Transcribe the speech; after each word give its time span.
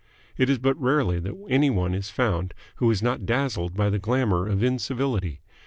It 0.35 0.49
is 0.49 0.57
but 0.57 0.81
rarely 0.81 1.19
that 1.19 1.35
any 1.47 1.69
one 1.69 1.93
is 1.93 2.09
found 2.09 2.55
who 2.77 2.89
is 2.89 3.03
not 3.03 3.27
dazzled 3.27 3.75
by 3.77 3.91
the 3.91 3.99
glamour 3.99 4.47
of 4.47 4.63
incivility. 4.63 5.41